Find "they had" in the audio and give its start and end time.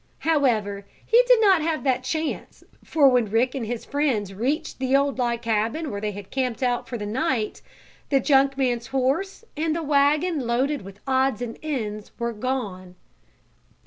6.01-6.31